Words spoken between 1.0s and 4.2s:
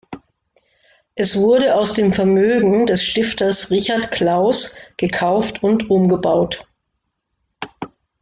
Es wurde aus dem Vermögen des Stifters Richard